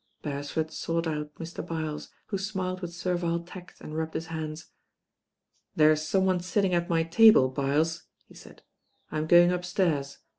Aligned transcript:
Beresford 0.23 0.71
sought 0.71 1.05
out 1.05 1.35
Mr. 1.35 1.63
Byles, 1.63 2.09
who 2.29 2.39
smiled 2.39 2.81
with 2.81 2.91
servile 2.91 3.41
tact 3.41 3.79
and 3.81 3.95
rubbed 3.95 4.15
his 4.15 4.25
hands. 4.33 4.71
"There's 5.75 6.01
someone 6.01 6.39
sitting 6.39 6.73
at 6.73 6.89
my 6.89 7.03
table, 7.03 7.49
Byles," 7.49 8.07
he 8.25 8.33
said; 8.33 8.63
"I'm 9.11 9.27
going 9.27 9.51
upstairs. 9.51 10.17